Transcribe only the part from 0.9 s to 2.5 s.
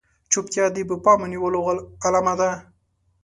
پامه نيولو علامه ده.